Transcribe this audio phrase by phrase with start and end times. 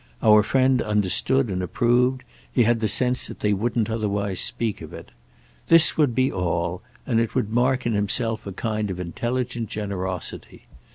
[0.23, 4.93] Our friend understood and approved; he had the sense that they wouldn't otherwise speak of
[4.93, 5.11] it.
[5.67, 10.65] This would be all, and it would mark in himself a kind of intelligent generosity.